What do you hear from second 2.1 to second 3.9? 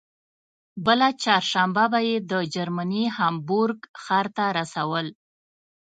د جرمني هامبورګ